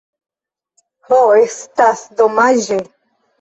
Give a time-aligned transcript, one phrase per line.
[1.09, 1.19] Ho!
[1.41, 2.81] Estas domaĝe!